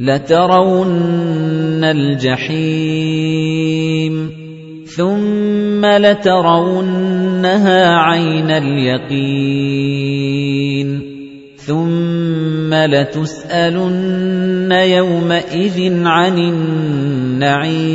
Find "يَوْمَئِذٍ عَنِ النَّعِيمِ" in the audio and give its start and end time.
14.72-17.90